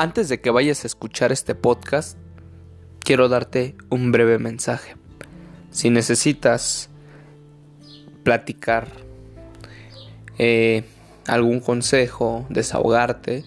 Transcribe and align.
Antes 0.00 0.30
de 0.30 0.40
que 0.40 0.48
vayas 0.48 0.82
a 0.82 0.86
escuchar 0.86 1.30
este 1.30 1.54
podcast, 1.54 2.16
quiero 3.00 3.28
darte 3.28 3.76
un 3.90 4.12
breve 4.12 4.38
mensaje. 4.38 4.94
Si 5.70 5.90
necesitas 5.90 6.88
platicar 8.22 8.88
eh, 10.38 10.84
algún 11.26 11.60
consejo, 11.60 12.46
desahogarte, 12.48 13.44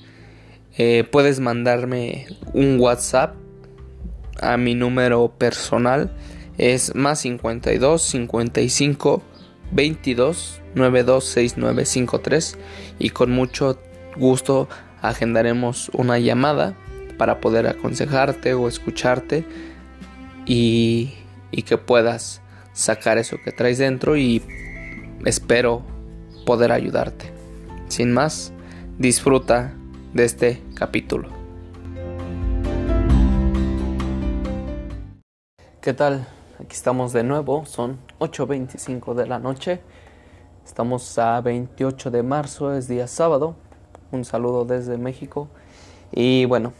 eh, 0.77 1.03
puedes 1.11 1.39
mandarme 1.39 2.27
un 2.53 2.79
WhatsApp 2.79 3.35
a 4.39 4.55
mi 4.57 4.75
número 4.75 5.33
personal. 5.35 6.15
Es 6.59 6.93
más 6.93 7.21
52 7.21 7.99
55 7.99 9.23
22 9.71 10.61
92 10.75 11.23
6953 11.23 12.57
y 12.99 13.09
con 13.09 13.31
mucho 13.31 13.79
gusto 14.17 14.69
agendaremos 15.03 15.89
una 15.93 16.17
llamada 16.17 16.75
para 17.17 17.41
poder 17.41 17.67
aconsejarte 17.67 18.53
o 18.53 18.67
escucharte 18.67 19.45
y, 20.45 21.13
y 21.51 21.61
que 21.63 21.77
puedas 21.77 22.41
sacar 22.71 23.17
eso 23.17 23.37
que 23.43 23.51
traes 23.51 23.77
dentro 23.77 24.15
y 24.15 24.41
espero 25.25 25.83
poder 26.45 26.71
ayudarte. 26.71 27.31
Sin 27.89 28.13
más, 28.13 28.53
disfruta 28.97 29.73
de 30.13 30.23
este 30.23 30.61
capítulo. 30.73 31.29
¿Qué 35.81 35.93
tal? 35.93 36.25
Aquí 36.59 36.75
estamos 36.75 37.11
de 37.11 37.23
nuevo, 37.23 37.65
son 37.65 37.99
8.25 38.19 39.15
de 39.15 39.27
la 39.27 39.37
noche. 39.37 39.81
Estamos 40.65 41.19
a 41.19 41.41
28 41.41 42.09
de 42.09 42.23
marzo, 42.23 42.73
es 42.73 42.87
día 42.87 43.05
sábado. 43.07 43.57
Un 44.13 44.25
saludo 44.25 44.63
desde 44.63 44.99
México. 44.99 45.47
Y 46.11 46.45
bueno, 46.45 46.73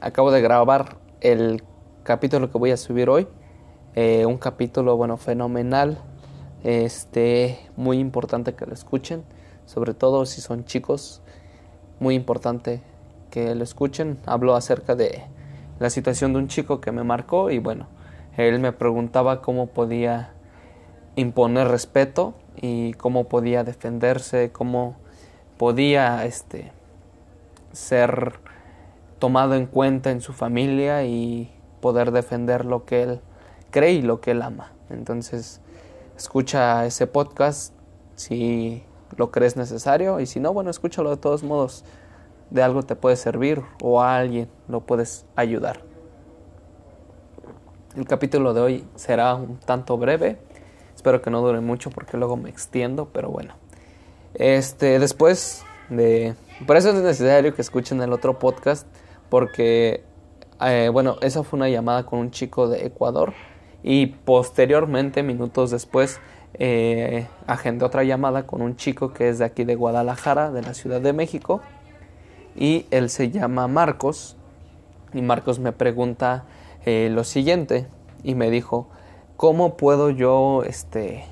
acabo 0.00 0.32
de 0.32 0.40
grabar 0.40 0.96
el 1.20 1.62
capítulo 2.02 2.50
que 2.50 2.58
voy 2.58 2.72
a 2.72 2.76
subir 2.76 3.08
hoy. 3.08 3.28
Eh, 3.94 4.26
un 4.26 4.36
capítulo, 4.36 4.96
bueno, 4.96 5.16
fenomenal. 5.16 5.98
Este, 6.64 7.60
muy 7.76 8.00
importante 8.00 8.56
que 8.56 8.66
lo 8.66 8.74
escuchen. 8.74 9.22
Sobre 9.64 9.94
todo 9.94 10.26
si 10.26 10.40
son 10.40 10.64
chicos. 10.64 11.22
Muy 12.00 12.16
importante 12.16 12.82
que 13.30 13.54
lo 13.54 13.62
escuchen. 13.62 14.18
Hablo 14.26 14.56
acerca 14.56 14.96
de 14.96 15.22
la 15.78 15.88
situación 15.88 16.32
de 16.32 16.40
un 16.40 16.48
chico 16.48 16.80
que 16.80 16.90
me 16.90 17.04
marcó 17.04 17.52
y 17.52 17.60
bueno, 17.60 17.86
él 18.36 18.58
me 18.58 18.72
preguntaba 18.72 19.40
cómo 19.40 19.68
podía 19.68 20.32
imponer 21.14 21.68
respeto 21.68 22.34
y 22.56 22.94
cómo 22.94 23.28
podía 23.28 23.62
defenderse, 23.62 24.50
cómo 24.50 24.96
podía 25.62 26.24
este, 26.24 26.72
ser 27.70 28.32
tomado 29.20 29.54
en 29.54 29.66
cuenta 29.66 30.10
en 30.10 30.20
su 30.20 30.32
familia 30.32 31.04
y 31.04 31.52
poder 31.80 32.10
defender 32.10 32.64
lo 32.64 32.84
que 32.84 33.04
él 33.04 33.20
cree 33.70 33.92
y 33.92 34.02
lo 34.02 34.20
que 34.20 34.32
él 34.32 34.42
ama. 34.42 34.72
Entonces, 34.90 35.60
escucha 36.16 36.84
ese 36.84 37.06
podcast 37.06 37.74
si 38.16 38.82
lo 39.16 39.30
crees 39.30 39.56
necesario 39.56 40.18
y 40.18 40.26
si 40.26 40.40
no, 40.40 40.52
bueno, 40.52 40.68
escúchalo 40.68 41.10
de 41.10 41.16
todos 41.18 41.44
modos. 41.44 41.84
De 42.50 42.60
algo 42.60 42.82
te 42.82 42.96
puede 42.96 43.14
servir 43.14 43.62
o 43.84 44.02
a 44.02 44.16
alguien 44.16 44.48
lo 44.66 44.80
puedes 44.80 45.26
ayudar. 45.36 45.78
El 47.94 48.08
capítulo 48.08 48.52
de 48.52 48.60
hoy 48.62 48.84
será 48.96 49.36
un 49.36 49.58
tanto 49.58 49.96
breve. 49.96 50.40
Espero 50.96 51.22
que 51.22 51.30
no 51.30 51.40
dure 51.40 51.60
mucho 51.60 51.90
porque 51.90 52.16
luego 52.16 52.36
me 52.36 52.50
extiendo, 52.50 53.10
pero 53.12 53.30
bueno. 53.30 53.61
Este, 54.34 54.98
después 54.98 55.64
de... 55.88 56.34
Por 56.66 56.76
eso 56.76 56.90
es 56.90 56.96
necesario 56.96 57.54
que 57.54 57.62
escuchen 57.62 58.00
el 58.02 58.12
otro 58.12 58.38
podcast, 58.38 58.86
porque, 59.28 60.04
eh, 60.60 60.90
bueno, 60.92 61.16
esa 61.22 61.42
fue 61.42 61.56
una 61.56 61.68
llamada 61.68 62.04
con 62.04 62.18
un 62.18 62.30
chico 62.30 62.68
de 62.68 62.86
Ecuador 62.86 63.32
y 63.82 64.06
posteriormente, 64.06 65.22
minutos 65.22 65.70
después, 65.70 66.20
eh, 66.54 67.26
agendé 67.46 67.84
otra 67.84 68.04
llamada 68.04 68.46
con 68.46 68.62
un 68.62 68.76
chico 68.76 69.12
que 69.12 69.28
es 69.28 69.38
de 69.38 69.44
aquí 69.44 69.64
de 69.64 69.74
Guadalajara, 69.74 70.50
de 70.52 70.62
la 70.62 70.74
Ciudad 70.74 71.00
de 71.00 71.12
México, 71.12 71.62
y 72.54 72.86
él 72.90 73.10
se 73.10 73.30
llama 73.30 73.66
Marcos, 73.68 74.36
y 75.12 75.22
Marcos 75.22 75.58
me 75.58 75.72
pregunta 75.72 76.44
eh, 76.84 77.08
lo 77.10 77.24
siguiente, 77.24 77.88
y 78.22 78.34
me 78.34 78.50
dijo, 78.50 78.88
¿cómo 79.36 79.76
puedo 79.76 80.10
yo, 80.10 80.62
este, 80.64 81.24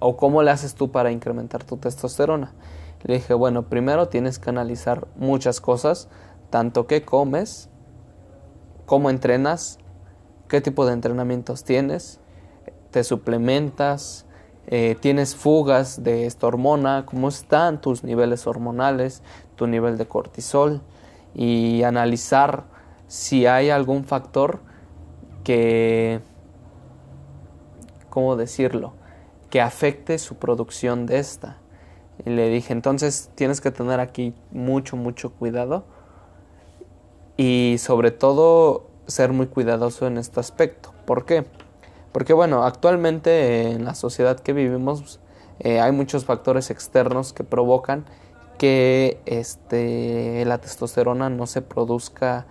o 0.00 0.16
cómo 0.16 0.42
le 0.42 0.50
haces 0.50 0.74
tú 0.74 0.90
para 0.90 1.10
incrementar 1.10 1.64
tu 1.64 1.76
testosterona? 1.76 2.52
Le 3.02 3.14
dije, 3.14 3.34
bueno, 3.34 3.68
primero 3.68 4.08
tienes 4.08 4.38
que 4.38 4.50
analizar 4.50 5.06
muchas 5.16 5.60
cosas, 5.60 6.08
tanto 6.50 6.86
qué 6.86 7.04
comes, 7.04 7.68
cómo 8.86 9.10
entrenas, 9.10 9.78
qué 10.48 10.60
tipo 10.60 10.86
de 10.86 10.94
entrenamientos 10.94 11.62
tienes, 11.62 12.20
te 12.90 13.04
suplementas, 13.04 14.26
eh, 14.66 14.96
tienes 15.00 15.36
fugas 15.36 16.02
de 16.02 16.26
esta 16.26 16.46
hormona, 16.46 17.04
cómo 17.06 17.28
están 17.28 17.80
tus 17.80 18.02
niveles 18.02 18.46
hormonales, 18.46 19.22
tu 19.56 19.66
nivel 19.66 19.96
de 19.96 20.06
cortisol 20.06 20.82
y 21.34 21.82
analizar 21.84 22.64
si 23.06 23.46
hay 23.46 23.70
algún 23.70 24.04
factor 24.04 24.60
que, 25.44 26.20
¿cómo 28.10 28.36
decirlo?, 28.36 28.92
que 29.50 29.60
afecte 29.60 30.18
su 30.18 30.36
producción 30.36 31.06
de 31.06 31.18
esta. 31.18 31.58
Y 32.24 32.30
le 32.30 32.48
dije, 32.50 32.72
entonces 32.72 33.30
tienes 33.34 33.60
que 33.60 33.70
tener 33.70 34.00
aquí 34.00 34.34
mucho, 34.50 34.96
mucho 34.96 35.30
cuidado 35.32 35.84
y 37.36 37.76
sobre 37.78 38.10
todo 38.10 38.88
ser 39.06 39.32
muy 39.32 39.46
cuidadoso 39.46 40.06
en 40.06 40.18
este 40.18 40.40
aspecto. 40.40 40.92
¿Por 41.06 41.24
qué? 41.24 41.46
Porque 42.12 42.32
bueno, 42.32 42.64
actualmente 42.64 43.70
en 43.70 43.84
la 43.84 43.94
sociedad 43.94 44.38
que 44.40 44.52
vivimos 44.52 45.20
eh, 45.60 45.80
hay 45.80 45.92
muchos 45.92 46.24
factores 46.24 46.70
externos 46.70 47.32
que 47.32 47.44
provocan 47.44 48.04
que 48.58 49.20
este, 49.24 50.44
la 50.44 50.58
testosterona 50.58 51.30
no 51.30 51.46
se 51.46 51.62
produzca 51.62 52.46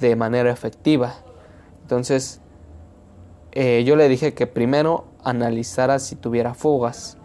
de 0.00 0.16
manera 0.16 0.50
efectiva. 0.50 1.14
Entonces, 1.82 2.40
eh, 3.52 3.84
yo 3.84 3.96
le 3.96 4.08
dije 4.08 4.34
que 4.34 4.46
primero 4.46 5.04
analizara 5.24 5.98
si 5.98 6.16
tuviera 6.16 6.54
fugas. 6.54 7.16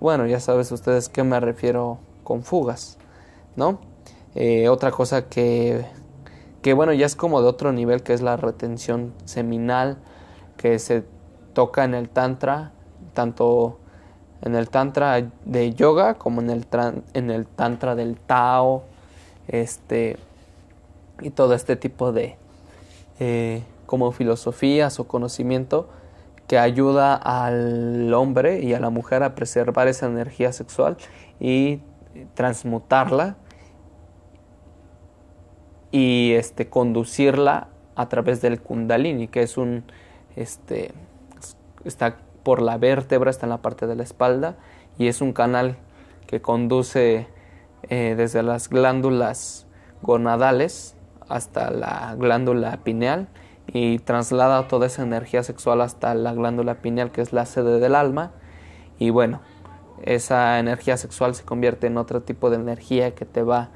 Bueno, 0.00 0.26
ya 0.26 0.40
sabes 0.40 0.70
ustedes 0.72 1.08
qué 1.08 1.24
me 1.24 1.40
refiero 1.40 1.98
con 2.24 2.42
fugas, 2.42 2.98
¿no? 3.56 3.78
Eh, 4.34 4.68
otra 4.68 4.90
cosa 4.90 5.28
que, 5.28 5.86
que, 6.60 6.74
bueno, 6.74 6.92
ya 6.92 7.06
es 7.06 7.16
como 7.16 7.40
de 7.40 7.48
otro 7.48 7.72
nivel, 7.72 8.02
que 8.02 8.12
es 8.12 8.20
la 8.20 8.36
retención 8.36 9.14
seminal, 9.24 9.96
que 10.58 10.78
se 10.78 11.04
toca 11.54 11.84
en 11.84 11.94
el 11.94 12.10
tantra, 12.10 12.72
tanto 13.14 13.78
en 14.42 14.54
el 14.54 14.68
tantra 14.68 15.30
de 15.46 15.72
yoga 15.72 16.14
como 16.14 16.42
en 16.42 16.50
el, 16.50 16.66
en 17.14 17.30
el 17.30 17.46
tantra 17.46 17.94
del 17.94 18.18
Tao, 18.18 18.84
este, 19.48 20.18
y 21.20 21.30
todo 21.30 21.54
este 21.54 21.76
tipo 21.76 22.12
de 22.12 22.36
eh, 23.18 23.62
como 23.86 24.12
filosofías 24.12 24.98
o 25.00 25.08
conocimiento 25.08 25.88
que 26.46 26.58
ayuda 26.58 27.14
al 27.14 28.12
hombre 28.14 28.60
y 28.62 28.74
a 28.74 28.80
la 28.80 28.90
mujer 28.90 29.22
a 29.22 29.34
preservar 29.34 29.88
esa 29.88 30.06
energía 30.06 30.52
sexual 30.52 30.96
y 31.40 31.80
transmutarla 32.34 33.36
y 35.90 36.32
este 36.32 36.68
conducirla 36.68 37.68
a 37.94 38.08
través 38.08 38.40
del 38.42 38.60
kundalini 38.60 39.28
que 39.28 39.42
es 39.42 39.56
un 39.56 39.84
este 40.36 40.92
está 41.84 42.18
por 42.42 42.62
la 42.62 42.78
vértebra 42.78 43.30
está 43.30 43.46
en 43.46 43.50
la 43.50 43.62
parte 43.62 43.86
de 43.86 43.96
la 43.96 44.02
espalda 44.02 44.56
y 44.98 45.08
es 45.08 45.20
un 45.20 45.32
canal 45.32 45.76
que 46.26 46.40
conduce 46.40 47.26
eh, 47.88 48.14
desde 48.16 48.42
las 48.42 48.68
glándulas 48.68 49.66
gonadales 50.02 50.96
hasta 51.28 51.70
la 51.70 52.14
glándula 52.16 52.78
pineal 52.82 53.28
y 53.68 53.98
traslada 53.98 54.68
toda 54.68 54.86
esa 54.86 55.02
energía 55.02 55.42
sexual 55.42 55.80
hasta 55.80 56.14
la 56.14 56.32
glándula 56.32 56.76
pineal 56.76 57.10
que 57.10 57.20
es 57.20 57.32
la 57.32 57.46
sede 57.46 57.80
del 57.80 57.94
alma. 57.94 58.32
Y 58.98 59.10
bueno 59.10 59.40
esa 60.02 60.58
energía 60.58 60.96
sexual 60.96 61.34
se 61.34 61.44
convierte 61.44 61.86
en 61.86 61.98
otro 61.98 62.22
tipo 62.22 62.50
de 62.50 62.56
energía 62.56 63.14
que 63.14 63.24
te 63.24 63.42
va 63.42 63.70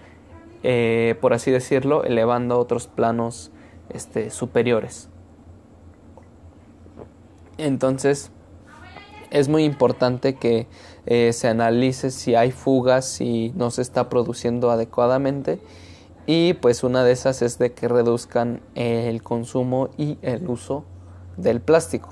eh, 0.63 1.17
por 1.21 1.33
así 1.33 1.51
decirlo 1.51 2.05
elevando 2.05 2.57
a 2.57 2.59
otros 2.59 2.87
planos 2.87 3.51
este, 3.89 4.31
superiores. 4.31 5.09
Entonces 7.57 8.31
es 9.31 9.49
muy 9.49 9.65
importante 9.65 10.35
que 10.35 10.67
eh, 11.07 11.33
se 11.33 11.49
analice 11.49 12.11
si 12.11 12.35
hay 12.35 12.51
fugas 12.51 13.07
si 13.07 13.53
no 13.55 13.71
se 13.71 13.83
está 13.83 14.09
produciendo 14.09 14.71
adecuadamente 14.71 15.61
y 16.33 16.55
pues 16.55 16.85
una 16.85 17.03
de 17.03 17.11
esas 17.11 17.43
es 17.43 17.59
de 17.59 17.73
que 17.73 17.89
reduzcan 17.89 18.61
el 18.77 19.21
consumo 19.21 19.89
y 19.99 20.17
el 20.23 20.49
uso 20.49 20.85
del 21.37 21.61
plástico. 21.61 22.11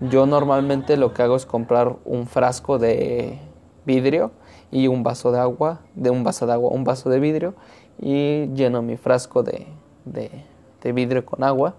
Yo 0.00 0.24
normalmente 0.24 0.96
lo 0.96 1.12
que 1.12 1.20
hago 1.20 1.36
es 1.36 1.44
comprar 1.44 1.94
un 2.06 2.26
frasco 2.26 2.78
de 2.78 3.38
vidrio 3.84 4.30
y 4.70 4.86
un 4.88 5.02
vaso 5.02 5.30
de 5.30 5.40
agua, 5.40 5.82
de 5.94 6.08
un 6.08 6.24
vaso 6.24 6.46
de 6.46 6.54
agua, 6.54 6.70
un 6.70 6.84
vaso 6.84 7.10
de 7.10 7.20
vidrio 7.20 7.54
y 8.00 8.46
lleno 8.54 8.80
mi 8.80 8.96
frasco 8.96 9.42
de, 9.42 9.66
de 10.06 10.92
vidrio 10.94 11.26
con 11.26 11.44
agua 11.44 11.74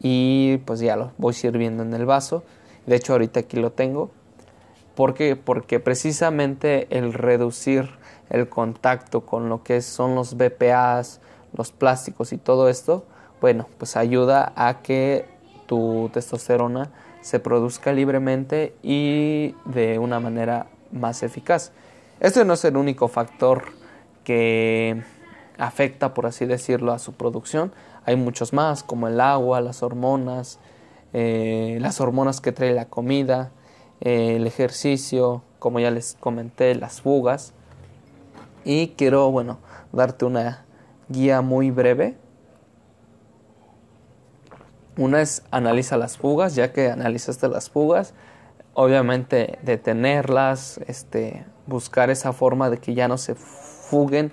y 0.00 0.56
pues 0.64 0.80
ya 0.80 0.96
lo 0.96 1.12
voy 1.18 1.34
sirviendo 1.34 1.82
en 1.82 1.92
el 1.92 2.06
vaso. 2.06 2.44
De 2.86 2.96
hecho 2.96 3.12
ahorita 3.12 3.40
aquí 3.40 3.58
lo 3.58 3.72
tengo. 3.72 4.10
¿Por 4.98 5.14
qué? 5.14 5.36
Porque 5.36 5.78
precisamente 5.78 6.88
el 6.90 7.12
reducir 7.12 7.88
el 8.30 8.48
contacto 8.48 9.24
con 9.24 9.48
lo 9.48 9.62
que 9.62 9.80
son 9.80 10.16
los 10.16 10.36
BPAs, 10.36 11.20
los 11.56 11.70
plásticos 11.70 12.32
y 12.32 12.36
todo 12.36 12.68
esto, 12.68 13.04
bueno, 13.40 13.68
pues 13.78 13.96
ayuda 13.96 14.52
a 14.56 14.82
que 14.82 15.24
tu 15.66 16.10
testosterona 16.12 16.90
se 17.20 17.38
produzca 17.38 17.92
libremente 17.92 18.74
y 18.82 19.54
de 19.66 20.00
una 20.00 20.18
manera 20.18 20.66
más 20.90 21.22
eficaz. 21.22 21.70
Este 22.18 22.44
no 22.44 22.54
es 22.54 22.64
el 22.64 22.76
único 22.76 23.06
factor 23.06 23.66
que 24.24 25.00
afecta, 25.58 26.12
por 26.12 26.26
así 26.26 26.44
decirlo, 26.44 26.90
a 26.92 26.98
su 26.98 27.12
producción. 27.12 27.72
Hay 28.04 28.16
muchos 28.16 28.52
más, 28.52 28.82
como 28.82 29.06
el 29.06 29.20
agua, 29.20 29.60
las 29.60 29.84
hormonas, 29.84 30.58
eh, 31.12 31.78
las 31.80 32.00
hormonas 32.00 32.40
que 32.40 32.50
trae 32.50 32.72
la 32.72 32.86
comida, 32.86 33.52
eh, 34.00 34.36
el 34.36 34.46
ejercicio, 34.46 35.42
como 35.58 35.80
ya 35.80 35.90
les 35.90 36.16
comenté, 36.20 36.74
las 36.74 37.00
fugas. 37.00 37.52
Y 38.64 38.88
quiero, 38.88 39.30
bueno, 39.30 39.58
darte 39.92 40.24
una 40.24 40.64
guía 41.08 41.40
muy 41.40 41.70
breve. 41.70 42.16
Una 44.96 45.22
es 45.22 45.42
analiza 45.50 45.96
las 45.96 46.18
fugas, 46.18 46.54
ya 46.54 46.72
que 46.72 46.90
analizaste 46.90 47.48
las 47.48 47.70
fugas, 47.70 48.14
obviamente 48.74 49.58
detenerlas, 49.62 50.78
este, 50.86 51.46
buscar 51.66 52.10
esa 52.10 52.32
forma 52.32 52.68
de 52.68 52.78
que 52.78 52.94
ya 52.94 53.06
no 53.06 53.16
se 53.16 53.36
fuguen 53.36 54.32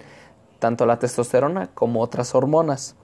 tanto 0.59 0.85
la 0.85 0.97
testosterona 0.97 1.67
como 1.73 2.01
otras 2.01 2.33
hormonas. 2.33 2.95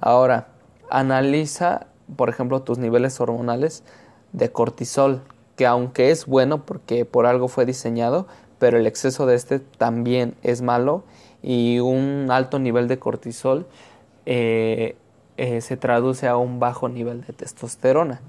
Ahora, 0.00 0.48
analiza, 0.90 1.86
por 2.16 2.28
ejemplo, 2.28 2.62
tus 2.62 2.78
niveles 2.78 3.20
hormonales 3.20 3.84
de 4.32 4.50
cortisol, 4.50 5.22
que 5.60 5.66
aunque 5.66 6.10
es 6.10 6.24
bueno 6.24 6.64
porque 6.64 7.04
por 7.04 7.26
algo 7.26 7.46
fue 7.46 7.66
diseñado, 7.66 8.26
pero 8.58 8.78
el 8.78 8.86
exceso 8.86 9.26
de 9.26 9.34
este 9.34 9.58
también 9.58 10.34
es 10.42 10.62
malo 10.62 11.04
y 11.42 11.80
un 11.80 12.28
alto 12.30 12.58
nivel 12.58 12.88
de 12.88 12.98
cortisol 12.98 13.66
eh, 14.24 14.96
eh, 15.36 15.60
se 15.60 15.76
traduce 15.76 16.28
a 16.28 16.38
un 16.38 16.60
bajo 16.60 16.88
nivel 16.88 17.26
de 17.26 17.34
testosterona. 17.34 18.22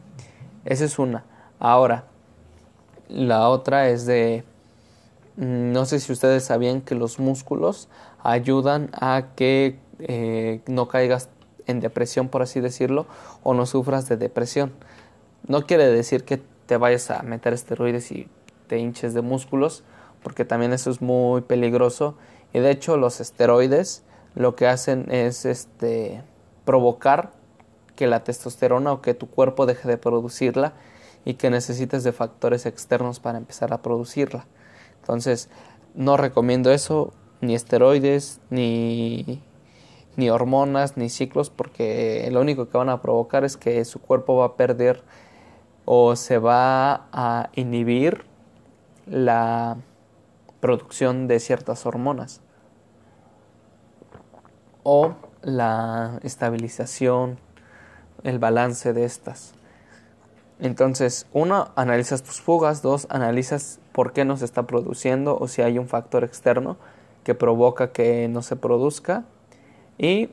Esa 0.66 0.83
es 0.83 1.00
una. 1.00 1.24
Ahora, 1.57 2.04
la 3.07 3.48
otra 3.48 3.88
es 3.88 4.06
de, 4.06 4.44
mm, 5.38 5.72
no 5.72 5.86
sé 5.86 6.01
si 6.01 6.12
ustedes 6.12 6.44
sabían 6.44 6.81
que 6.81 6.95
los 6.95 7.18
músculos 7.18 7.88
ayudan 8.24 8.89
a 8.92 9.28
que 9.38 9.80
eh, 10.00 10.60
no 10.68 10.89
caigas 10.89 11.30
en 11.66 11.80
depresión, 11.80 12.28
por 12.28 12.42
así 12.42 12.60
decirlo, 12.60 13.06
o 13.42 13.54
no 13.54 13.66
sufras 13.66 14.10
de 14.10 14.18
depresión. 14.18 14.74
No 15.48 15.66
quiere 15.66 15.88
decir 15.88 16.25
que 16.25 16.50
te 16.71 16.77
vayas 16.77 17.12
a 17.12 17.21
meter 17.21 17.51
esteroides 17.51 18.13
y 18.13 18.29
te 18.68 18.79
hinches 18.79 19.13
de 19.13 19.21
músculos, 19.21 19.83
porque 20.23 20.45
también 20.45 20.71
eso 20.71 20.89
es 20.89 21.01
muy 21.01 21.41
peligroso. 21.41 22.15
Y 22.53 22.59
de 22.59 22.71
hecho 22.71 22.95
los 22.95 23.19
esteroides 23.19 24.06
lo 24.35 24.56
que 24.56 24.68
hacen 24.68 25.12
es 25.12 25.44
este, 25.44 26.23
provocar 26.63 27.33
que 27.97 28.07
la 28.07 28.23
testosterona 28.23 28.94
o 28.94 29.01
que 29.01 29.13
tu 29.13 29.29
cuerpo 29.29 29.65
deje 29.65 29.85
de 29.89 29.97
producirla 29.97 30.71
y 31.25 31.33
que 31.33 31.50
necesites 31.50 32.06
de 32.06 32.13
factores 32.13 32.65
externos 32.65 33.19
para 33.19 33.38
empezar 33.38 33.73
a 33.73 33.81
producirla. 33.81 34.47
Entonces, 35.01 35.50
no 35.94 36.15
recomiendo 36.15 36.71
eso, 36.71 37.12
ni 37.41 37.53
esteroides, 37.53 38.39
ni, 38.50 39.44
ni 40.15 40.29
hormonas, 40.29 40.95
ni 40.95 41.09
ciclos, 41.09 41.50
porque 41.50 42.29
lo 42.31 42.39
único 42.39 42.69
que 42.69 42.77
van 42.77 42.88
a 42.88 43.01
provocar 43.01 43.44
es 43.44 43.57
que 43.57 43.83
su 43.83 44.00
cuerpo 44.00 44.38
va 44.38 44.45
a 44.45 44.56
perder 44.56 45.03
o 45.86 46.16
se 46.16 46.38
va 46.38 47.07
a 47.12 47.50
inhibir 47.56 48.25
la 49.06 49.78
producción 50.60 51.28
de 51.28 51.39
ciertas 51.39 51.86
hormonas 51.86 52.42
o 54.83 55.16
la 55.42 56.19
estabilización, 56.24 57.39
el 58.24 58.39
balance 58.39 58.94
de 58.94 59.06
estas. 59.06 59.54
Entonces, 60.60 61.25
uno, 61.33 61.72
analizas 61.75 62.22
tus 62.22 62.39
fugas, 62.39 62.81
dos, 62.81 63.07
analizas 63.10 63.80
por 63.92 64.13
qué 64.13 64.25
no 64.25 64.38
se 64.38 64.45
está 64.45 64.68
produciendo 64.68 65.38
o 65.38 65.48
si 65.48 65.63
hay 65.63 65.80
un 65.80 65.88
factor 65.88 66.24
externo 66.24 66.78
que 67.24 67.33
provoca 67.33 67.92
que 67.92 68.28
no 68.28 68.44
se 68.44 68.56
produzca. 68.56 69.25
Y 69.98 70.30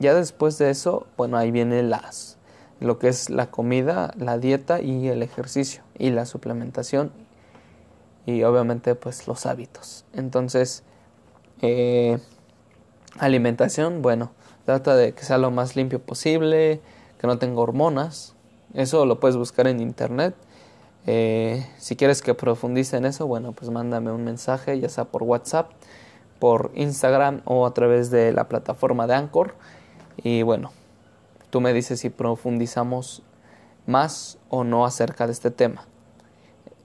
ya 0.00 0.14
después 0.14 0.58
de 0.58 0.70
eso, 0.70 1.06
bueno, 1.16 1.36
ahí 1.36 1.50
viene 1.52 1.82
las, 1.82 2.37
lo 2.80 2.98
que 2.98 3.08
es 3.08 3.30
la 3.30 3.50
comida, 3.50 4.12
la 4.16 4.38
dieta 4.38 4.80
y 4.80 5.08
el 5.08 5.22
ejercicio 5.22 5.82
y 5.98 6.10
la 6.10 6.26
suplementación 6.26 7.12
y 8.26 8.42
obviamente 8.42 8.94
pues 8.94 9.26
los 9.26 9.46
hábitos. 9.46 10.04
Entonces, 10.12 10.82
eh, 11.62 12.18
alimentación, 13.18 14.02
bueno, 14.02 14.32
trata 14.64 14.94
de 14.96 15.12
que 15.12 15.24
sea 15.24 15.38
lo 15.38 15.50
más 15.50 15.76
limpio 15.76 16.00
posible, 16.00 16.80
que 17.20 17.26
no 17.26 17.38
tenga 17.38 17.60
hormonas. 17.60 18.34
Eso 18.74 19.06
lo 19.06 19.18
puedes 19.18 19.36
buscar 19.36 19.66
en 19.66 19.80
internet. 19.80 20.34
Eh, 21.06 21.66
si 21.78 21.96
quieres 21.96 22.20
que 22.20 22.34
profundice 22.34 22.98
en 22.98 23.06
eso, 23.06 23.26
bueno, 23.26 23.52
pues 23.52 23.70
mándame 23.70 24.12
un 24.12 24.24
mensaje, 24.24 24.78
ya 24.78 24.90
sea 24.90 25.04
por 25.04 25.22
WhatsApp 25.22 25.70
por 26.38 26.70
Instagram 26.74 27.42
o 27.44 27.66
a 27.66 27.74
través 27.74 28.10
de 28.10 28.32
la 28.32 28.48
plataforma 28.48 29.06
de 29.06 29.14
Anchor. 29.14 29.54
Y 30.16 30.42
bueno, 30.42 30.72
tú 31.50 31.60
me 31.60 31.72
dices 31.72 32.00
si 32.00 32.10
profundizamos 32.10 33.22
más 33.86 34.38
o 34.48 34.64
no 34.64 34.84
acerca 34.84 35.26
de 35.26 35.32
este 35.32 35.50
tema 35.50 35.86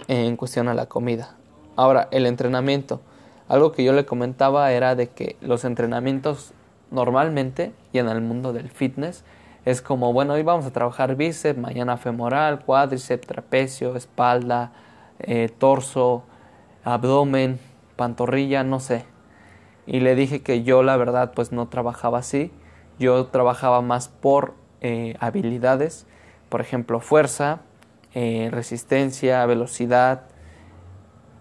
en 0.08 0.36
cuestión 0.38 0.68
a 0.68 0.74
la 0.74 0.88
comida. 0.88 1.36
Ahora, 1.76 2.08
el 2.12 2.26
entrenamiento. 2.26 3.02
Algo 3.48 3.72
que 3.72 3.84
yo 3.84 3.94
le 3.94 4.06
comentaba 4.06 4.72
era 4.72 4.96
de 4.96 5.10
que 5.10 5.36
los 5.42 5.66
entrenamientos 5.66 6.54
normalmente 6.92 7.74
y 7.92 8.00
en 8.00 8.08
el 8.08 8.22
mundo 8.22 8.54
del 8.54 8.70
fitness 8.70 9.24
es 9.66 9.82
como, 9.82 10.14
bueno, 10.14 10.34
hoy 10.34 10.44
vamos 10.44 10.66
a 10.66 10.72
trabajar 10.72 11.16
bíceps, 11.16 11.60
mañana 11.60 11.98
femoral, 11.98 12.64
cuádriceps, 12.64 13.28
trapecio, 13.28 13.96
espalda, 13.96 14.72
eh, 15.20 15.50
torso, 15.58 16.24
abdomen, 16.84 17.60
pantorrilla, 17.96 18.64
no 18.64 18.80
sé 18.80 19.06
y 19.86 20.00
le 20.00 20.16
dije 20.16 20.42
que 20.42 20.64
yo 20.64 20.84
la 20.84 20.98
verdad 20.98 21.34
pues 21.36 21.52
no 21.52 21.68
trabajaba 21.68 22.20
así, 22.20 22.52
yo 23.00 23.26
trabajaba 23.28 23.82
más 23.82 24.08
por 24.08 24.54
eh, 24.82 25.16
habilidades, 25.20 26.06
por 26.50 26.62
ejemplo 26.62 27.00
fuerza, 27.00 27.62
eh, 28.14 28.50
resistencia, 28.52 29.46
velocidad, 29.46 30.24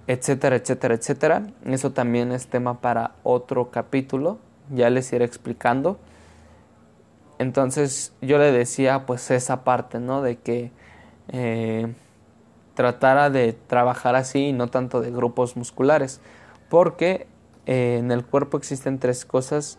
etcétera, 0.06 0.56
etcétera, 0.56 0.94
etcétera. 0.94 1.42
Eso 1.64 1.92
también 1.92 2.32
es 2.32 2.46
tema 2.46 2.80
para 2.80 3.12
otro 3.22 3.70
capítulo, 3.70 4.38
ya 4.70 4.90
les 4.90 5.12
iré 5.12 5.24
explicando. 5.24 5.98
Entonces 7.38 8.12
yo 8.20 8.38
le 8.38 8.52
decía 8.52 9.06
pues 9.06 9.30
esa 9.30 9.64
parte, 9.64 9.98
¿no? 9.98 10.22
De 10.22 10.36
que 10.36 10.70
eh, 11.28 11.92
tratara 12.74 13.28
de 13.28 13.52
trabajar 13.52 14.14
así 14.14 14.48
y 14.48 14.52
no 14.52 14.68
tanto 14.68 15.00
de 15.00 15.10
grupos 15.10 15.56
musculares, 15.56 16.20
porque 16.68 17.26
en 17.66 18.10
el 18.10 18.24
cuerpo 18.24 18.56
existen 18.56 18.98
tres 18.98 19.24
cosas 19.24 19.78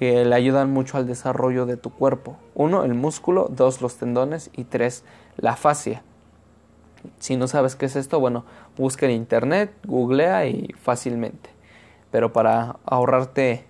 que 0.00 0.24
le 0.24 0.34
ayudan 0.34 0.72
mucho 0.72 0.96
al 0.96 1.06
desarrollo 1.06 1.66
de 1.66 1.76
tu 1.76 1.90
cuerpo. 1.90 2.38
Uno, 2.54 2.84
el 2.84 2.94
músculo, 2.94 3.48
dos, 3.50 3.82
los 3.82 3.98
tendones 3.98 4.48
y 4.56 4.64
tres, 4.64 5.04
la 5.36 5.56
fascia. 5.56 6.02
Si 7.18 7.36
no 7.36 7.46
sabes 7.46 7.76
qué 7.76 7.84
es 7.84 7.96
esto, 7.96 8.18
bueno, 8.18 8.46
busca 8.78 9.04
en 9.04 9.12
internet, 9.12 9.70
googlea 9.86 10.46
y 10.46 10.72
fácilmente. 10.82 11.50
Pero 12.10 12.32
para 12.32 12.78
ahorrarte 12.86 13.66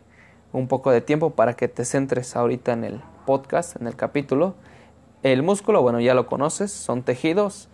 un 0.53 0.69
poco 0.69 0.93
de 0.93 1.01
tiempo 1.01 1.31
para 1.31 1.55
que 1.55 1.67
te 1.67 1.85
centres 1.85 2.37
ahorita 2.37 2.75
en 2.75 2.85
el 2.85 3.01
podcast, 3.27 3.75
en 3.81 3.89
el 3.89 3.97
capítulo, 3.97 4.55
el 5.25 5.43
músculo, 5.43 5.83
bueno, 5.83 5.99
ya 5.99 6.15
lo 6.15 6.29
conoces, 6.29 6.71
son 6.71 7.03
tejidos. 7.03 7.69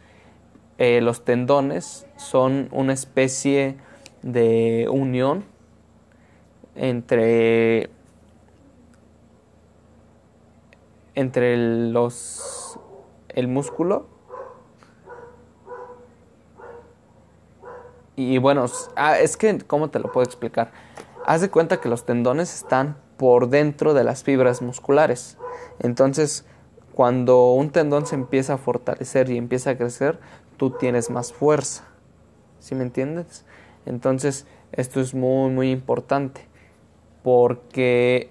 Eh, 0.78 1.02
los 1.02 1.26
tendones 1.26 2.06
son 2.16 2.70
una 2.72 2.94
especie 2.94 3.76
de 4.22 4.88
unión 4.90 5.44
entre 6.74 7.90
entre 11.16 11.56
los 11.90 12.78
el 13.28 13.48
músculo 13.48 14.06
y 18.14 18.38
bueno 18.38 18.66
ah, 18.94 19.18
es 19.18 19.36
que 19.36 19.58
cómo 19.58 19.90
te 19.90 19.98
lo 19.98 20.12
puedo 20.12 20.24
explicar 20.24 20.70
haz 21.26 21.40
de 21.40 21.50
cuenta 21.50 21.80
que 21.80 21.88
los 21.88 22.06
tendones 22.06 22.54
están 22.54 22.96
por 23.16 23.48
dentro 23.48 23.92
de 23.94 24.04
las 24.04 24.22
fibras 24.22 24.62
musculares 24.62 25.36
entonces 25.80 26.46
cuando 26.94 27.52
un 27.52 27.70
tendón 27.70 28.06
se 28.06 28.14
empieza 28.14 28.54
a 28.54 28.58
fortalecer 28.58 29.28
y 29.30 29.36
empieza 29.36 29.70
a 29.70 29.76
crecer 29.76 30.20
tú 30.56 30.70
tienes 30.70 31.10
más 31.10 31.32
fuerza 31.32 31.82
¿sí 32.66 32.74
me 32.74 32.82
entiendes? 32.82 33.44
Entonces, 33.86 34.46
esto 34.72 35.00
es 35.00 35.14
muy, 35.14 35.50
muy 35.50 35.70
importante. 35.70 36.48
porque 37.22 38.30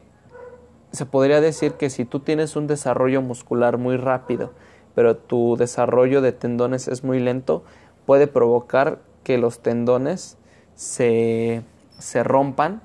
se 0.95 1.05
podría 1.05 1.41
decir 1.41 1.73
que 1.73 1.89
si 1.89 2.05
tú 2.05 2.19
tienes 2.19 2.55
un 2.55 2.67
desarrollo 2.67 3.21
muscular 3.21 3.77
muy 3.77 3.97
rápido, 3.97 4.51
pero 4.95 5.17
tu 5.17 5.55
desarrollo 5.57 6.21
de 6.21 6.31
tendones 6.31 6.87
es 6.87 7.03
muy 7.03 7.19
lento, 7.19 7.63
puede 8.05 8.27
provocar 8.27 8.99
que 9.23 9.37
los 9.37 9.59
tendones 9.59 10.37
se, 10.75 11.63
se 11.97 12.23
rompan 12.23 12.81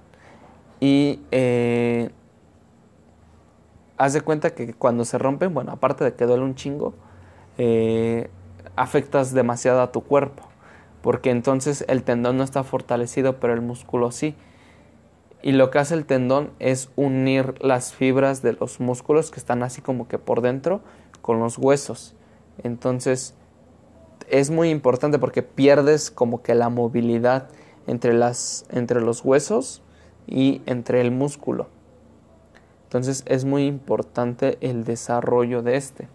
y 0.81 1.21
eh, 1.31 2.11
haz 3.99 4.15
de 4.15 4.23
cuenta 4.23 4.55
que 4.55 4.73
cuando 4.73 5.05
se 5.05 5.19
rompen, 5.19 5.53
bueno, 5.53 5.73
aparte 5.73 6.05
de 6.05 6.15
que 6.15 6.25
duele 6.25 6.43
un 6.43 6.55
chingo, 6.55 6.95
eh, 7.59 8.31
afectas 8.77 9.35
demasiado 9.35 9.83
a 9.83 9.93
tu 9.93 10.01
cuerpo, 10.01 10.45
porque 11.03 11.31
entonces 11.31 11.85
el 11.87 12.03
tendón 12.03 12.39
no 12.39 12.45
está 12.45 12.65
fortalecido, 12.65 13.39
pero 13.39 13.53
el 13.53 13.61
músculo 13.61 14.11
sí. 14.11 14.35
Y 15.43 15.53
lo 15.53 15.71
que 15.71 15.79
hace 15.79 15.95
el 15.95 16.05
tendón 16.05 16.51
es 16.59 16.91
unir 16.97 17.55
las 17.65 17.95
fibras 17.95 18.43
de 18.43 18.53
los 18.53 18.81
músculos 18.81 19.31
que 19.31 19.41
están 19.41 19.63
así 19.63 19.81
como 19.81 20.07
que 20.07 20.19
por 20.19 20.43
dentro 20.43 20.83
con 21.23 21.41
los 21.41 21.57
huesos. 21.57 22.15
Entonces 22.63 23.35
es 24.29 24.51
muy 24.51 24.71
importante 24.71 25.19
porque 25.19 25.43
pierdes 25.43 26.11
como 26.11 26.43
que 26.43 26.55
la 26.55 26.69
movilidad 26.69 27.49
entre, 27.87 28.13
las, 28.13 28.67
entre 28.71 29.01
los 29.01 29.25
huesos 29.25 29.83
y 30.27 30.63
entre 30.67 31.01
el 31.01 31.11
músculo. 31.11 31.69
Entonces 32.85 33.23
es 33.27 33.45
muy 33.45 33.67
importante 33.67 34.59
el 34.61 34.85
desarrollo 34.85 35.63
de 35.63 35.77
este. 35.77 36.09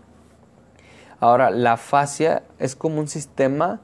Ahora, 1.20 1.50
la 1.50 1.78
fascia 1.78 2.44
es 2.60 2.76
como 2.76 3.00
un 3.00 3.08
sistema, 3.08 3.82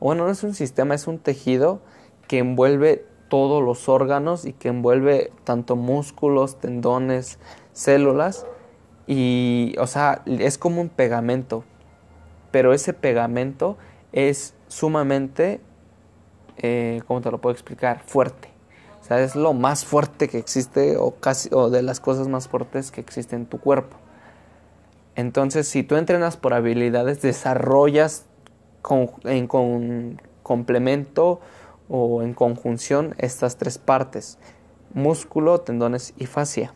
bueno, 0.00 0.24
no 0.24 0.30
es 0.30 0.42
un 0.42 0.54
sistema, 0.54 0.94
es 0.94 1.06
un 1.06 1.18
tejido 1.18 1.80
que 2.26 2.38
envuelve 2.38 3.06
todos 3.32 3.62
los 3.62 3.88
órganos 3.88 4.44
y 4.44 4.52
que 4.52 4.68
envuelve 4.68 5.32
tanto 5.44 5.74
músculos, 5.74 6.60
tendones, 6.60 7.38
células 7.72 8.44
y, 9.06 9.74
o 9.78 9.86
sea, 9.86 10.20
es 10.26 10.58
como 10.58 10.82
un 10.82 10.90
pegamento, 10.90 11.64
pero 12.50 12.74
ese 12.74 12.92
pegamento 12.92 13.78
es 14.12 14.52
sumamente, 14.68 15.62
eh, 16.58 17.00
¿cómo 17.06 17.22
te 17.22 17.30
lo 17.30 17.40
puedo 17.40 17.54
explicar? 17.54 18.02
Fuerte. 18.04 18.50
O 19.00 19.04
sea, 19.04 19.22
es 19.22 19.34
lo 19.34 19.54
más 19.54 19.86
fuerte 19.86 20.28
que 20.28 20.36
existe 20.36 20.98
o 20.98 21.12
casi 21.12 21.48
o 21.54 21.70
de 21.70 21.80
las 21.80 22.00
cosas 22.00 22.28
más 22.28 22.48
fuertes 22.48 22.90
que 22.90 23.00
existen 23.00 23.40
en 23.40 23.46
tu 23.46 23.60
cuerpo. 23.60 23.96
Entonces, 25.14 25.66
si 25.66 25.82
tú 25.84 25.96
entrenas 25.96 26.36
por 26.36 26.52
habilidades, 26.52 27.22
desarrollas 27.22 28.26
en 29.24 29.46
con 29.46 30.20
complemento 30.42 31.40
o 31.94 32.22
en 32.22 32.32
conjunción 32.32 33.14
estas 33.18 33.58
tres 33.58 33.76
partes, 33.76 34.38
músculo, 34.94 35.60
tendones 35.60 36.14
y 36.16 36.24
fascia. 36.24 36.72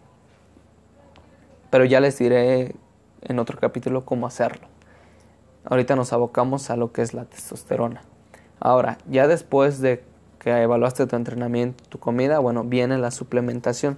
Pero 1.71 1.87
ya 1.87 2.01
les 2.01 2.19
diré 2.19 2.77
en 3.23 3.39
otro 3.39 3.59
capítulo 3.59 4.05
cómo 4.05 4.27
hacerlo. 4.27 4.69
Ahorita 5.65 5.97
nos 5.97 6.13
abocamos 6.13 6.69
a 6.69 6.77
lo 6.77 6.93
que 6.93 7.01
es 7.01 7.15
la 7.15 7.25
testosterona. 7.25 8.03
Ahora, 8.61 8.99
ya 9.09 9.27
después 9.27 9.81
de 9.81 10.05
que 10.39 10.51
evaluaste 10.51 11.07
tu 11.07 11.17
entrenamiento, 11.17 11.83
tu 11.89 11.99
comida, 11.99 12.39
bueno, 12.39 12.63
viene 12.65 12.99
la 12.99 13.11
suplementación. 13.11 13.97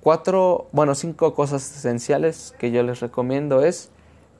Cuatro, 0.00 0.66
bueno, 0.72 0.96
cinco 0.96 1.34
cosas 1.34 1.62
esenciales 1.76 2.52
que 2.58 2.72
yo 2.72 2.82
les 2.82 2.98
recomiendo 2.98 3.62
es, 3.62 3.90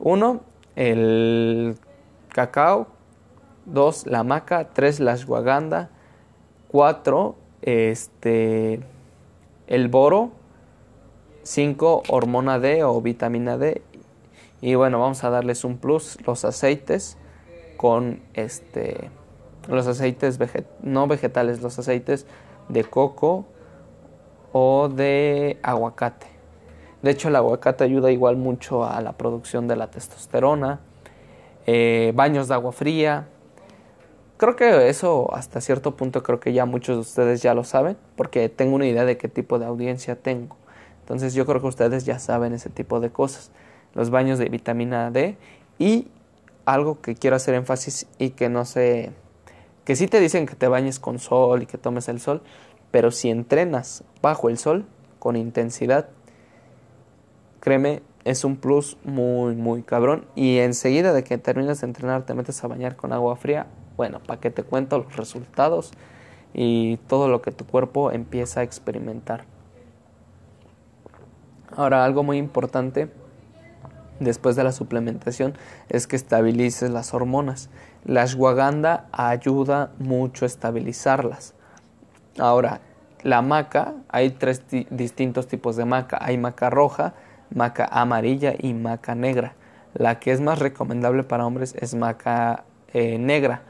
uno, 0.01 0.41
el 0.75 1.79
cacao, 2.35 2.89
dos, 3.67 4.07
la 4.07 4.25
maca, 4.25 4.71
tres, 4.73 5.01
la 5.01 5.13
ashwagandha, 5.13 5.91
cuatro, 6.69 7.37
este, 7.63 8.81
el 9.67 9.89
boro, 9.89 10.31
cinco, 11.43 12.03
hormona 12.09 12.59
D 12.59 12.83
o 12.85 13.01
vitamina 13.01 13.59
D 13.59 13.83
y 14.61 14.75
bueno, 14.75 14.99
vamos 14.99 15.23
a 15.25 15.31
darles 15.31 15.65
un 15.65 15.77
plus, 15.77 16.19
los 16.27 16.45
aceites 16.45 17.19
con 17.77 18.21
este 18.33 19.11
los 19.69 19.87
aceites 19.87 20.39
no 20.81 21.07
vegetales, 21.09 21.61
los 21.61 21.79
aceites 21.79 22.27
de 22.69 22.85
coco 22.85 23.47
o 24.53 24.89
de 24.89 25.59
aguacate. 25.63 26.27
De 27.03 27.11
hecho, 27.11 27.29
el 27.29 27.37
aguacate 27.37 27.85
ayuda 27.85 28.11
igual 28.11 28.37
mucho 28.37 28.85
a 28.85 29.01
la 29.01 29.13
producción 29.13 29.69
de 29.69 29.77
la 29.77 29.91
testosterona. 29.91 30.81
Eh, 31.67 32.13
baños 32.15 32.49
de 32.49 32.55
agua 32.55 32.73
fría. 32.73 33.29
Creo 34.37 34.55
que 34.55 34.89
eso 34.89 35.35
hasta 35.35 35.61
cierto 35.61 35.97
punto 35.97 36.23
creo 36.23 36.41
que 36.41 36.53
ya 36.53 36.67
muchos 36.67 36.97
de 36.97 37.01
ustedes 37.01 37.43
ya 37.43 37.55
lo 37.55 37.65
saben, 37.65 37.97
porque 38.17 38.49
tengo 38.49 38.75
una 38.75 38.87
idea 38.87 39.05
de 39.05 39.17
qué 39.17 39.29
tipo 39.29 39.59
de 39.59 39.67
audiencia 39.67 40.17
tengo. 40.17 40.57
Entonces 41.01 41.35
yo 41.35 41.47
creo 41.47 41.61
que 41.61 41.69
ustedes 41.69 42.05
ya 42.05 42.19
saben 42.19 42.53
ese 42.53 42.69
tipo 42.69 43.01
de 43.01 43.11
cosas 43.11 43.51
los 43.97 44.11
baños 44.11 44.39
de 44.39 44.49
vitamina 44.51 45.11
D 45.11 45.37
y 45.79 46.09
algo 46.67 47.01
que 47.01 47.15
quiero 47.15 47.35
hacer 47.35 47.55
énfasis 47.55 48.07
y 48.19 48.31
que 48.31 48.51
no 48.51 48.67
sé, 48.67 49.11
que 49.85 49.97
sí 49.97 50.07
te 50.07 50.21
dicen 50.21 50.47
que 50.47 50.55
te 50.55 50.69
bañes 50.69 51.01
con 51.01 51.19
sol 51.19 51.63
y 51.63 51.67
que 51.67 51.79
tomes 51.79 52.09
el 52.09 52.21
sol, 52.21 52.43
pero 52.91 53.11
si 53.11 53.31
entrenas 53.31 54.05
bajo 54.21 54.51
el 54.51 54.59
sol 54.59 54.85
con 55.19 55.35
intensidad, 55.35 56.11
créeme, 57.61 58.03
es 58.25 58.45
un 58.45 58.57
plus 58.57 58.99
muy, 59.03 59.55
muy 59.55 59.83
cabrón. 59.83 60.27
Y 60.35 60.59
enseguida 60.59 61.13
de 61.13 61.25
que 61.25 61.39
terminas 61.39 61.81
de 61.81 61.87
entrenar 61.87 62.27
te 62.27 62.35
metes 62.35 62.63
a 62.63 62.69
bañar 62.69 62.97
con 62.97 63.15
agua 63.15 63.37
fría, 63.37 63.67
bueno, 63.97 64.21
para 64.21 64.41
que 64.41 64.51
te 64.51 64.63
cuento 64.63 64.99
los 64.99 65.17
resultados 65.17 65.93
y 66.55 66.97
todo 67.09 67.29
lo 67.29 67.43
que 67.43 67.53
tu 67.53 67.67
cuerpo 67.67 68.13
empieza 68.13 68.61
a 68.61 68.63
experimentar. 68.63 69.45
Ahora, 71.77 72.05
algo 72.05 72.23
muy 72.23 72.39
importante 72.39 73.11
después 74.21 74.57
de 74.57 74.65
la 74.65 74.73
suplementación 74.73 75.55
es 75.89 76.07
que 76.07 76.17
estabilices 76.17 76.91
las 76.91 77.13
hormonas. 77.13 77.69
La 78.05 78.23
ashwagandha 78.23 79.07
ayuda 79.13 79.91
mucho 79.99 80.45
a 80.45 80.47
estabilizarlas. 80.47 81.55
Ahora, 82.39 82.81
la 83.23 83.43
maca, 83.43 83.95
hay 84.09 84.31
tres 84.31 84.63
distintos 84.91 85.49
tipos 85.49 85.77
de 85.77 85.85
maca. 85.85 86.19
Hay 86.21 86.39
maca 86.39 86.71
roja, 86.71 87.15
maca 87.55 87.89
amarilla 87.91 88.55
y 88.59 88.73
maca 88.73 89.15
negra. 89.15 89.55
La 89.95 90.21
que 90.21 90.33
es 90.33 90.41
más 90.41 90.59
recomendable 90.59 91.25
para 91.25 91.47
hombres 91.47 91.75
es 91.81 91.95
maca 91.95 92.65
eh, 92.93 93.19
negra. 93.19 93.63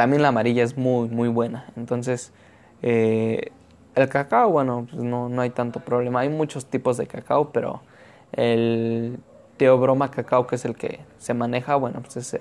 También 0.00 0.22
la 0.22 0.28
amarilla 0.28 0.64
es 0.64 0.78
muy, 0.78 1.10
muy 1.10 1.28
buena. 1.28 1.66
Entonces, 1.76 2.32
eh, 2.80 3.52
el 3.94 4.08
cacao, 4.08 4.50
bueno, 4.50 4.86
pues 4.90 5.02
no, 5.02 5.28
no 5.28 5.42
hay 5.42 5.50
tanto 5.50 5.80
problema. 5.80 6.20
Hay 6.20 6.30
muchos 6.30 6.64
tipos 6.64 6.96
de 6.96 7.06
cacao, 7.06 7.52
pero 7.52 7.82
el 8.32 9.18
Teobroma 9.58 10.10
cacao, 10.10 10.46
que 10.46 10.54
es 10.54 10.64
el 10.64 10.74
que 10.74 11.00
se 11.18 11.34
maneja, 11.34 11.74
bueno, 11.74 12.00
pues 12.00 12.34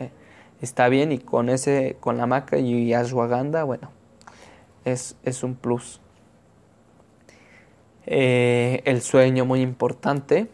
está 0.62 0.88
bien 0.88 1.12
y 1.12 1.18
con 1.20 1.50
ese, 1.50 1.98
con 2.00 2.16
la 2.16 2.28
maca 2.28 2.58
y 2.60 2.94
ashwagandha, 2.94 3.66
bueno, 3.66 3.92
es, 4.86 5.18
es 5.26 5.44
un 5.44 5.56
plus. 5.56 6.00
Eh, 8.06 8.84
el 8.86 9.02
sueño 9.02 9.44
muy 9.44 9.60
importante, 9.60 10.48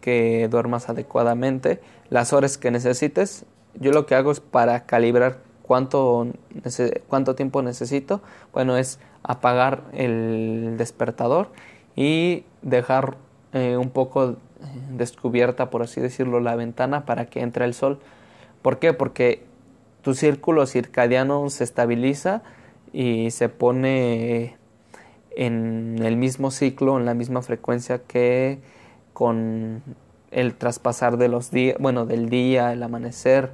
que 0.00 0.46
duermas 0.48 0.88
adecuadamente, 0.88 1.80
las 2.10 2.32
horas 2.32 2.58
que 2.58 2.70
necesites. 2.70 3.44
Yo 3.74 3.90
lo 3.90 4.06
que 4.06 4.14
hago 4.14 4.30
es 4.30 4.38
para 4.38 4.86
calibrar 4.86 5.43
cuánto, 5.66 6.26
cuánto 7.08 7.34
tiempo 7.34 7.62
necesito, 7.62 8.20
bueno, 8.52 8.76
es 8.76 9.00
apagar 9.22 9.84
el 9.92 10.74
despertador 10.76 11.48
y 11.96 12.44
dejar 12.62 13.16
eh, 13.52 13.76
un 13.76 13.90
poco 13.90 14.36
descubierta, 14.90 15.70
por 15.70 15.82
así 15.82 16.00
decirlo, 16.00 16.40
la 16.40 16.56
ventana 16.56 17.04
para 17.04 17.26
que 17.26 17.40
entre 17.40 17.64
el 17.64 17.74
sol. 17.74 17.98
¿Por 18.62 18.78
qué? 18.78 18.92
Porque 18.92 19.44
tu 20.02 20.14
círculo 20.14 20.66
circadiano 20.66 21.48
se 21.50 21.64
estabiliza 21.64 22.42
y 22.92 23.30
se 23.30 23.48
pone 23.48 24.56
en 25.36 25.98
el 26.02 26.16
mismo 26.16 26.50
ciclo, 26.50 26.98
en 26.98 27.06
la 27.06 27.14
misma 27.14 27.42
frecuencia 27.42 28.02
que 28.02 28.60
con 29.12 29.82
el 30.30 30.54
traspasar 30.54 31.16
de 31.16 31.28
los 31.28 31.50
días, 31.50 31.76
bueno, 31.78 32.06
del 32.06 32.28
día, 32.28 32.72
el 32.72 32.82
amanecer 32.82 33.52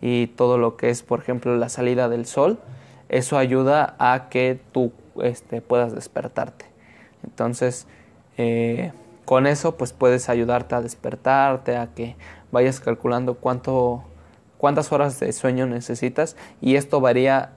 y 0.00 0.28
todo 0.28 0.58
lo 0.58 0.76
que 0.76 0.90
es, 0.90 1.02
por 1.02 1.20
ejemplo, 1.20 1.56
la 1.56 1.68
salida 1.68 2.08
del 2.08 2.26
sol, 2.26 2.58
eso 3.08 3.38
ayuda 3.38 3.94
a 3.98 4.28
que 4.28 4.60
tú 4.72 4.92
este, 5.22 5.60
puedas 5.60 5.94
despertarte. 5.94 6.66
Entonces, 7.24 7.86
eh, 8.36 8.92
con 9.24 9.46
eso 9.46 9.76
pues 9.76 9.92
puedes 9.92 10.28
ayudarte 10.28 10.74
a 10.74 10.80
despertarte, 10.80 11.76
a 11.76 11.88
que 11.94 12.16
vayas 12.52 12.80
calculando 12.80 13.34
cuánto, 13.34 14.04
cuántas 14.58 14.92
horas 14.92 15.18
de 15.18 15.32
sueño 15.32 15.66
necesitas 15.66 16.36
y 16.60 16.76
esto 16.76 17.00
varía 17.00 17.52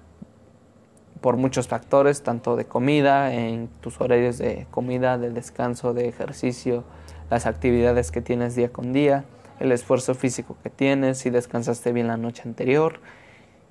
por 1.21 1.37
muchos 1.37 1.67
factores, 1.67 2.23
tanto 2.23 2.55
de 2.55 2.65
comida, 2.65 3.33
en 3.33 3.67
tus 3.81 3.99
horarios 3.99 4.37
de 4.37 4.67
comida, 4.71 5.17
de 5.17 5.31
descanso, 5.31 5.93
de 5.93 6.07
ejercicio, 6.07 6.85
las 7.29 7.45
actividades 7.45 8.09
que 8.11 8.21
tienes 8.21 8.55
día 8.55 8.71
con 8.71 8.93
día, 8.93 9.25
el 9.59 9.71
esfuerzo 9.71 10.15
físico 10.15 10.57
que 10.63 10.69
tienes, 10.69 11.19
si 11.19 11.29
descansaste 11.29 11.91
bien 11.91 12.07
la 12.07 12.17
noche 12.17 12.43
anterior 12.45 12.99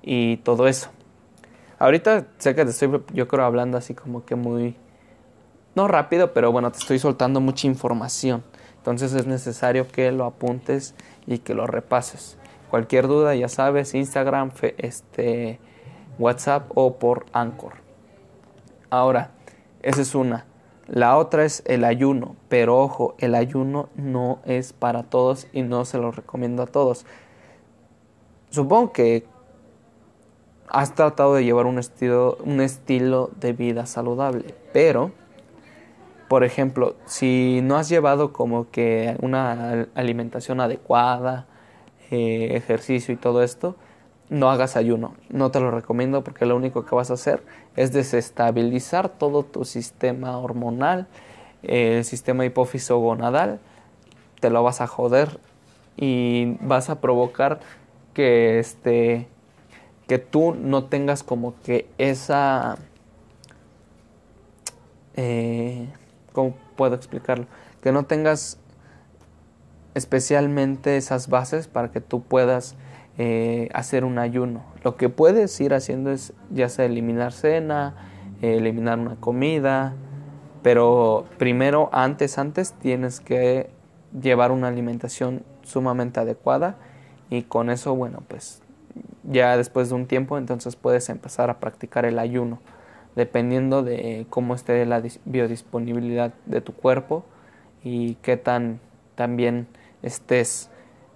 y 0.01 0.37
todo 0.37 0.67
eso. 0.67 0.89
Ahorita 1.79 2.27
sé 2.37 2.55
que 2.55 2.65
te 2.65 2.71
estoy 2.71 3.01
yo 3.13 3.27
creo 3.27 3.45
hablando 3.45 3.77
así 3.77 3.93
como 3.93 4.25
que 4.25 4.35
muy 4.35 4.75
no 5.75 5.87
rápido, 5.87 6.33
pero 6.33 6.51
bueno, 6.51 6.71
te 6.71 6.79
estoy 6.79 6.99
soltando 6.99 7.39
mucha 7.39 7.67
información. 7.67 8.43
Entonces 8.77 9.13
es 9.13 9.27
necesario 9.27 9.87
que 9.87 10.11
lo 10.11 10.25
apuntes 10.25 10.95
y 11.27 11.39
que 11.39 11.53
lo 11.53 11.67
repases. 11.67 12.37
Cualquier 12.69 13.07
duda, 13.07 13.35
ya 13.35 13.47
sabes, 13.47 13.93
Instagram, 13.93 14.51
este, 14.77 15.59
WhatsApp 16.17 16.69
o 16.75 16.97
por 16.97 17.25
Anchor. 17.33 17.73
Ahora, 18.89 19.31
esa 19.81 20.01
es 20.01 20.15
una. 20.15 20.45
La 20.91 21.17
otra 21.17 21.45
es 21.45 21.61
el 21.67 21.83
ayuno, 21.83 22.35
pero 22.47 22.79
ojo, 22.79 23.13
el 23.19 23.35
ayuno 23.35 23.89
no 23.95 24.39
es 24.45 24.73
para 24.73 25.03
todos 25.03 25.45
y 25.53 25.61
no 25.61 25.85
se 25.85 25.99
lo 25.99 26.11
recomiendo 26.11 26.63
a 26.63 26.65
todos. 26.65 27.05
Supongo 28.49 28.91
que 28.91 29.25
has 30.67 30.95
tratado 30.95 31.35
de 31.35 31.43
llevar 31.43 31.67
un 31.67 31.77
estilo, 31.77 32.39
un 32.43 32.59
estilo 32.59 33.29
de 33.39 33.53
vida 33.53 33.85
saludable, 33.85 34.55
pero, 34.73 35.11
por 36.27 36.43
ejemplo, 36.43 36.95
si 37.05 37.59
no 37.61 37.77
has 37.77 37.87
llevado 37.87 38.33
como 38.33 38.71
que 38.71 39.15
una 39.21 39.87
alimentación 39.93 40.59
adecuada, 40.59 41.45
eh, 42.09 42.55
ejercicio 42.55 43.13
y 43.13 43.17
todo 43.17 43.43
esto, 43.43 43.75
no 44.29 44.49
hagas 44.49 44.75
ayuno. 44.75 45.15
No 45.29 45.51
te 45.51 45.59
lo 45.59 45.71
recomiendo 45.71 46.23
porque 46.23 46.45
lo 46.45 46.55
único 46.55 46.85
que 46.85 46.95
vas 46.95 47.11
a 47.11 47.15
hacer 47.15 47.43
es 47.75 47.91
desestabilizar 47.91 49.09
todo 49.09 49.43
tu 49.43 49.65
sistema 49.65 50.37
hormonal, 50.37 51.07
el 51.63 52.05
sistema 52.05 52.45
hipófiso 52.45 52.99
gonadal, 52.99 53.59
te 54.39 54.49
lo 54.49 54.63
vas 54.63 54.81
a 54.81 54.87
joder 54.87 55.39
y 55.97 56.57
vas 56.61 56.89
a 56.89 57.01
provocar 57.01 57.59
que 58.13 58.59
este 58.59 59.27
que 60.07 60.17
tú 60.17 60.55
no 60.55 60.85
tengas 60.85 61.21
como 61.21 61.53
que 61.61 61.87
esa 61.99 62.77
eh, 65.15 65.87
¿cómo 66.33 66.55
puedo 66.75 66.95
explicarlo? 66.95 67.45
Que 67.83 67.91
no 67.91 68.05
tengas 68.05 68.57
especialmente 69.93 70.97
esas 70.97 71.27
bases 71.27 71.67
para 71.67 71.91
que 71.91 72.01
tú 72.01 72.23
puedas 72.23 72.75
eh, 73.21 73.67
hacer 73.73 74.05
un 74.05 74.17
ayuno. 74.17 74.63
Lo 74.81 74.95
que 74.95 75.09
puedes 75.09 75.59
ir 75.59 75.73
haciendo 75.73 76.09
es 76.09 76.31
ya 76.51 76.69
sea 76.69 76.85
eliminar 76.85 77.33
cena, 77.33 77.95
eliminar 78.41 78.97
una 78.97 79.17
comida, 79.17 79.93
pero 80.63 81.25
primero, 81.37 81.89
antes, 81.91 82.37
antes 82.37 82.71
tienes 82.71 83.19
que 83.19 83.69
llevar 84.17 84.53
una 84.53 84.69
alimentación 84.69 85.43
sumamente 85.63 86.21
adecuada 86.21 86.77
y 87.29 87.41
con 87.41 87.69
eso, 87.69 87.93
bueno, 87.93 88.23
pues 88.25 88.61
ya 89.23 89.57
después 89.57 89.89
de 89.89 89.95
un 89.95 90.05
tiempo 90.05 90.37
entonces 90.37 90.77
puedes 90.77 91.09
empezar 91.09 91.49
a 91.49 91.59
practicar 91.59 92.05
el 92.05 92.19
ayuno, 92.19 92.59
dependiendo 93.17 93.83
de 93.83 94.27
cómo 94.29 94.55
esté 94.55 94.85
la 94.85 95.03
biodisponibilidad 95.25 96.33
de 96.45 96.61
tu 96.61 96.71
cuerpo 96.71 97.25
y 97.83 98.15
qué 98.21 98.37
tan 98.37 98.79
también 99.15 99.67
estés 100.03 100.69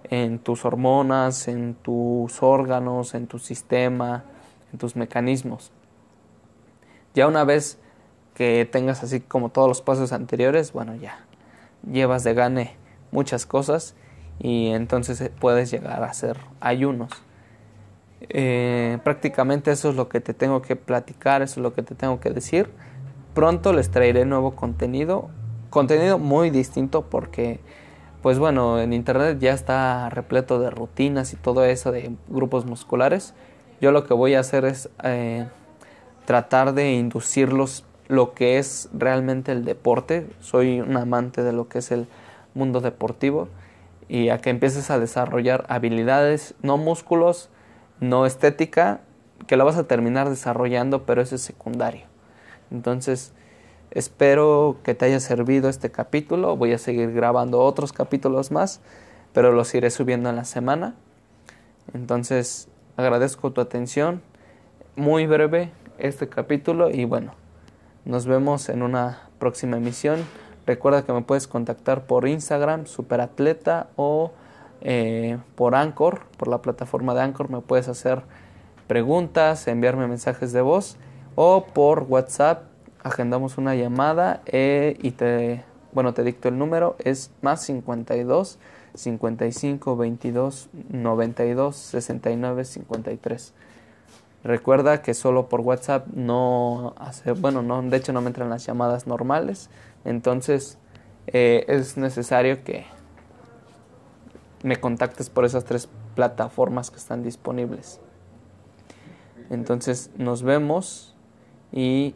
en 0.04 0.38
tus 0.38 0.64
hormonas, 0.64 1.48
en 1.48 1.74
tus 1.74 2.42
órganos, 2.42 3.14
en 3.14 3.26
tu 3.26 3.38
sistema, 3.38 4.24
en 4.72 4.78
tus 4.78 4.96
mecanismos. 4.96 5.72
Ya 7.14 7.26
una 7.26 7.44
vez 7.44 7.78
que 8.34 8.68
tengas 8.70 9.02
así 9.02 9.20
como 9.20 9.50
todos 9.50 9.68
los 9.68 9.82
pasos 9.82 10.12
anteriores, 10.12 10.72
bueno, 10.72 10.94
ya 10.96 11.24
llevas 11.90 12.24
de 12.24 12.34
gane 12.34 12.76
muchas 13.12 13.46
cosas 13.46 13.94
y 14.38 14.68
entonces 14.68 15.20
eh, 15.20 15.32
puedes 15.38 15.70
llegar 15.70 16.02
a 16.02 16.06
hacer 16.06 16.38
ayunos. 16.60 17.10
Eh, 18.20 18.98
prácticamente 19.04 19.70
eso 19.70 19.90
es 19.90 19.96
lo 19.96 20.08
que 20.08 20.20
te 20.20 20.34
tengo 20.34 20.62
que 20.62 20.76
platicar, 20.76 21.42
eso 21.42 21.60
es 21.60 21.62
lo 21.62 21.74
que 21.74 21.82
te 21.82 21.94
tengo 21.94 22.20
que 22.20 22.30
decir. 22.30 22.70
Pronto 23.34 23.72
les 23.72 23.90
traeré 23.90 24.24
nuevo 24.24 24.56
contenido, 24.56 25.30
contenido 25.70 26.18
muy 26.18 26.50
distinto 26.50 27.02
porque 27.10 27.60
pues 28.24 28.38
bueno, 28.38 28.80
en 28.80 28.94
internet 28.94 29.36
ya 29.38 29.52
está 29.52 30.08
repleto 30.08 30.58
de 30.58 30.70
rutinas 30.70 31.34
y 31.34 31.36
todo 31.36 31.62
eso 31.66 31.92
de 31.92 32.10
grupos 32.26 32.64
musculares. 32.64 33.34
Yo 33.82 33.92
lo 33.92 34.06
que 34.06 34.14
voy 34.14 34.32
a 34.32 34.40
hacer 34.40 34.64
es 34.64 34.88
eh, 35.02 35.46
tratar 36.24 36.72
de 36.72 36.94
inducirlos 36.94 37.84
lo 38.08 38.32
que 38.32 38.56
es 38.56 38.88
realmente 38.94 39.52
el 39.52 39.66
deporte. 39.66 40.26
Soy 40.40 40.80
un 40.80 40.96
amante 40.96 41.42
de 41.42 41.52
lo 41.52 41.68
que 41.68 41.80
es 41.80 41.92
el 41.92 42.06
mundo 42.54 42.80
deportivo 42.80 43.48
y 44.08 44.30
a 44.30 44.38
que 44.38 44.48
empieces 44.48 44.90
a 44.90 44.98
desarrollar 44.98 45.66
habilidades, 45.68 46.54
no 46.62 46.78
músculos, 46.78 47.50
no 48.00 48.24
estética, 48.24 49.02
que 49.46 49.58
lo 49.58 49.66
vas 49.66 49.76
a 49.76 49.86
terminar 49.86 50.30
desarrollando, 50.30 51.04
pero 51.04 51.20
eso 51.20 51.34
es 51.34 51.42
secundario. 51.42 52.06
Entonces, 52.70 53.34
Espero 53.94 54.78
que 54.82 54.96
te 54.96 55.04
haya 55.04 55.20
servido 55.20 55.68
este 55.68 55.92
capítulo. 55.92 56.56
Voy 56.56 56.72
a 56.72 56.78
seguir 56.78 57.12
grabando 57.12 57.60
otros 57.60 57.92
capítulos 57.92 58.50
más, 58.50 58.80
pero 59.32 59.52
los 59.52 59.72
iré 59.72 59.88
subiendo 59.90 60.28
en 60.28 60.34
la 60.34 60.44
semana. 60.44 60.96
Entonces, 61.92 62.66
agradezco 62.96 63.52
tu 63.52 63.60
atención. 63.60 64.20
Muy 64.96 65.28
breve 65.28 65.70
este 65.98 66.28
capítulo 66.28 66.90
y 66.90 67.04
bueno, 67.04 67.34
nos 68.04 68.26
vemos 68.26 68.68
en 68.68 68.82
una 68.82 69.28
próxima 69.38 69.76
emisión. 69.76 70.24
Recuerda 70.66 71.04
que 71.04 71.12
me 71.12 71.22
puedes 71.22 71.46
contactar 71.46 72.04
por 72.04 72.26
Instagram, 72.26 72.86
Superatleta 72.86 73.90
o 73.94 74.32
eh, 74.80 75.38
por 75.54 75.76
Anchor, 75.76 76.22
por 76.36 76.48
la 76.48 76.62
plataforma 76.62 77.14
de 77.14 77.20
Anchor. 77.20 77.48
Me 77.48 77.60
puedes 77.60 77.86
hacer 77.86 78.22
preguntas, 78.88 79.68
enviarme 79.68 80.08
mensajes 80.08 80.52
de 80.52 80.62
voz 80.62 80.96
o 81.36 81.66
por 81.66 82.06
WhatsApp 82.08 82.73
agendamos 83.04 83.58
una 83.58 83.76
llamada 83.76 84.40
eh, 84.46 84.96
y 85.00 85.12
te, 85.12 85.62
bueno, 85.92 86.14
te 86.14 86.24
dicto 86.24 86.48
el 86.48 86.58
número, 86.58 86.96
es 86.98 87.30
más 87.42 87.62
52 87.62 88.58
55 88.94 89.96
22 89.96 90.68
92 90.88 91.76
69 91.76 92.64
53. 92.64 93.54
Recuerda 94.42 95.02
que 95.02 95.14
solo 95.14 95.48
por 95.48 95.60
WhatsApp 95.60 96.06
no 96.08 96.94
hace, 96.98 97.32
bueno, 97.32 97.62
no, 97.62 97.82
de 97.82 97.96
hecho 97.96 98.12
no 98.12 98.20
me 98.20 98.28
entran 98.28 98.50
las 98.50 98.66
llamadas 98.66 99.06
normales, 99.06 99.70
entonces 100.04 100.78
eh, 101.26 101.64
es 101.68 101.96
necesario 101.96 102.64
que 102.64 102.86
me 104.62 104.76
contactes 104.76 105.28
por 105.28 105.44
esas 105.44 105.64
tres 105.64 105.88
plataformas 106.14 106.90
que 106.90 106.96
están 106.96 107.22
disponibles. 107.22 108.00
Entonces 109.50 110.10
nos 110.16 110.42
vemos 110.42 111.14
y 111.70 112.14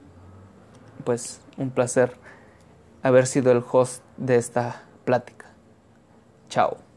pues 1.08 1.40
un 1.56 1.70
placer 1.70 2.18
haber 3.02 3.26
sido 3.26 3.50
el 3.50 3.64
host 3.72 4.02
de 4.18 4.36
esta 4.36 4.82
plática. 5.06 5.46
Chao. 6.50 6.87